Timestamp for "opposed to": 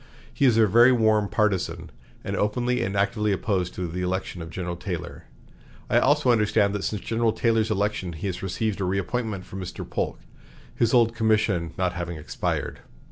3.31-3.87